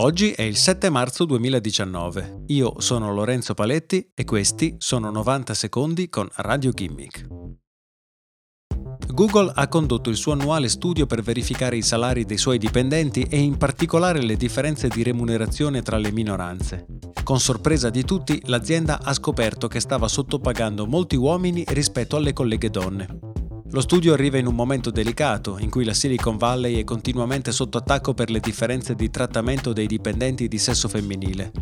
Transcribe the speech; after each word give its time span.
Oggi 0.00 0.30
è 0.30 0.42
il 0.42 0.56
7 0.56 0.90
marzo 0.90 1.24
2019. 1.24 2.44
Io 2.48 2.74
sono 2.78 3.12
Lorenzo 3.12 3.54
Paletti 3.54 4.12
e 4.14 4.24
questi 4.24 4.76
sono 4.78 5.10
90 5.10 5.54
secondi 5.54 6.08
con 6.08 6.28
Radio 6.36 6.70
Gimmick. 6.70 7.26
Google 9.12 9.50
ha 9.52 9.66
condotto 9.66 10.08
il 10.08 10.16
suo 10.16 10.34
annuale 10.34 10.68
studio 10.68 11.06
per 11.06 11.22
verificare 11.22 11.76
i 11.76 11.82
salari 11.82 12.24
dei 12.24 12.38
suoi 12.38 12.58
dipendenti 12.58 13.22
e 13.22 13.38
in 13.38 13.56
particolare 13.56 14.22
le 14.22 14.36
differenze 14.36 14.86
di 14.86 15.02
remunerazione 15.02 15.82
tra 15.82 15.96
le 15.96 16.12
minoranze. 16.12 16.86
Con 17.24 17.40
sorpresa 17.40 17.90
di 17.90 18.04
tutti, 18.04 18.40
l'azienda 18.44 19.00
ha 19.02 19.12
scoperto 19.12 19.66
che 19.66 19.80
stava 19.80 20.06
sottopagando 20.06 20.86
molti 20.86 21.16
uomini 21.16 21.64
rispetto 21.66 22.14
alle 22.14 22.32
colleghe 22.32 22.70
donne. 22.70 23.18
Lo 23.70 23.82
studio 23.82 24.14
arriva 24.14 24.38
in 24.38 24.46
un 24.46 24.54
momento 24.54 24.90
delicato, 24.90 25.58
in 25.58 25.68
cui 25.68 25.84
la 25.84 25.92
Silicon 25.92 26.38
Valley 26.38 26.80
è 26.80 26.84
continuamente 26.84 27.52
sotto 27.52 27.76
attacco 27.76 28.14
per 28.14 28.30
le 28.30 28.40
differenze 28.40 28.94
di 28.94 29.10
trattamento 29.10 29.74
dei 29.74 29.86
dipendenti 29.86 30.48
di 30.48 30.56
sesso 30.56 30.88
femminile. 30.88 31.52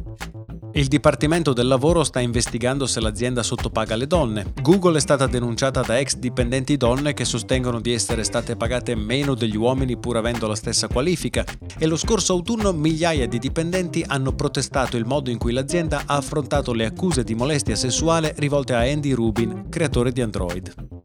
Il 0.75 0.87
Dipartimento 0.87 1.53
del 1.53 1.67
Lavoro 1.67 2.05
sta 2.05 2.21
investigando 2.21 2.87
se 2.87 3.01
l'azienda 3.01 3.43
sottopaga 3.43 3.97
le 3.97 4.07
donne. 4.07 4.53
Google 4.63 4.99
è 4.99 5.01
stata 5.01 5.27
denunciata 5.27 5.81
da 5.81 5.99
ex 5.99 6.17
dipendenti 6.17 6.77
donne 6.77 7.13
che 7.13 7.25
sostengono 7.25 7.81
di 7.81 7.93
essere 7.93 8.23
state 8.23 8.55
pagate 8.55 8.95
meno 8.95 9.35
degli 9.35 9.57
uomini 9.57 9.97
pur 9.97 10.19
avendo 10.19 10.47
la 10.47 10.55
stessa 10.55 10.87
qualifica 10.87 11.45
e 11.77 11.87
lo 11.87 11.97
scorso 11.97 12.35
autunno 12.35 12.73
migliaia 12.73 13.27
di 13.27 13.39
dipendenti 13.39 14.05
hanno 14.07 14.33
protestato 14.33 14.97
il 14.97 15.07
modo 15.07 15.31
in 15.31 15.39
cui 15.39 15.53
l'azienda 15.53 16.03
ha 16.07 16.17
affrontato 16.17 16.73
le 16.73 16.85
accuse 16.85 17.25
di 17.25 17.35
molestia 17.35 17.75
sessuale 17.75 18.35
rivolte 18.37 18.75
a 18.75 18.81
Andy 18.81 19.13
Rubin, 19.13 19.69
creatore 19.71 20.13
di 20.13 20.21
Android. 20.21 20.96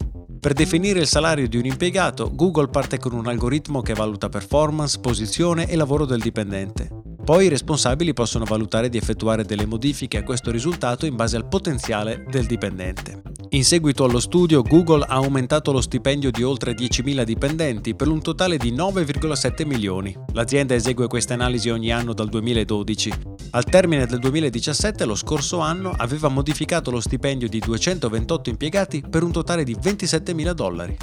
Per 0.41 0.53
definire 0.53 1.01
il 1.01 1.05
salario 1.05 1.47
di 1.47 1.57
un 1.57 1.65
impiegato, 1.65 2.31
Google 2.33 2.69
parte 2.69 2.97
con 2.97 3.13
un 3.13 3.27
algoritmo 3.27 3.83
che 3.83 3.93
valuta 3.93 4.27
performance, 4.27 4.99
posizione 4.99 5.67
e 5.67 5.75
lavoro 5.75 6.03
del 6.03 6.19
dipendente. 6.19 6.89
Poi 7.23 7.45
i 7.45 7.47
responsabili 7.47 8.11
possono 8.13 8.45
valutare 8.45 8.89
di 8.89 8.97
effettuare 8.97 9.45
delle 9.45 9.67
modifiche 9.67 10.17
a 10.17 10.23
questo 10.23 10.49
risultato 10.49 11.05
in 11.05 11.15
base 11.15 11.35
al 11.35 11.47
potenziale 11.47 12.25
del 12.27 12.47
dipendente. 12.47 13.21
In 13.49 13.63
seguito 13.63 14.03
allo 14.03 14.19
studio, 14.19 14.63
Google 14.63 15.03
ha 15.03 15.13
aumentato 15.13 15.71
lo 15.71 15.79
stipendio 15.79 16.31
di 16.31 16.41
oltre 16.41 16.73
10.000 16.73 17.21
dipendenti 17.23 17.93
per 17.93 18.07
un 18.07 18.21
totale 18.21 18.57
di 18.57 18.73
9,7 18.73 19.67
milioni. 19.67 20.17
L'azienda 20.33 20.73
esegue 20.73 21.05
queste 21.05 21.33
analisi 21.33 21.69
ogni 21.69 21.91
anno 21.91 22.13
dal 22.13 22.29
2012. 22.29 23.11
Al 23.53 23.65
termine 23.65 24.05
del 24.05 24.19
2017, 24.19 25.03
lo 25.03 25.13
scorso 25.13 25.59
anno, 25.59 25.93
aveva 25.97 26.29
modificato 26.29 26.89
lo 26.89 27.01
stipendio 27.01 27.49
di 27.49 27.59
228 27.59 28.49
impiegati 28.49 29.03
per 29.09 29.23
un 29.23 29.31
totale 29.33 29.65
di 29.65 29.75
27.000 29.75 30.51
dollari. 30.51 30.97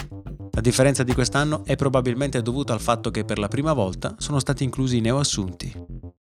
La 0.52 0.62
differenza 0.62 1.02
di 1.02 1.12
quest'anno 1.12 1.62
è 1.66 1.76
probabilmente 1.76 2.40
dovuta 2.40 2.72
al 2.72 2.80
fatto 2.80 3.10
che 3.10 3.26
per 3.26 3.38
la 3.38 3.48
prima 3.48 3.74
volta 3.74 4.14
sono 4.16 4.38
stati 4.38 4.64
inclusi 4.64 4.96
i 4.96 5.00
neoassunti. 5.02 5.97